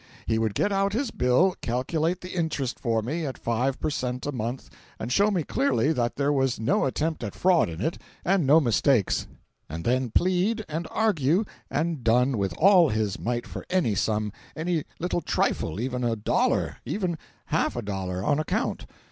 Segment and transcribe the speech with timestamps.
[0.25, 4.25] He would get out his bill, calculate the interest for me, at five per cent
[4.25, 4.67] a month,
[4.99, 8.59] and show me clearly that there was no attempt at fraud in it and no
[8.59, 9.27] mistakes;
[9.69, 15.21] and then plead, and argue and dun with all his might for any sum—any little
[15.21, 17.15] trifle—even a dollar—even
[17.45, 18.87] half a dollar, on account.